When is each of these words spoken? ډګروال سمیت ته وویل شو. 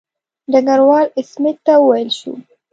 ډګروال 0.51 1.07
سمیت 1.31 1.57
ته 1.65 1.73
وویل 1.83 2.09
شو. 2.19 2.33